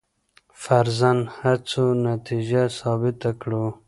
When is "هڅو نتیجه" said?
1.39-2.63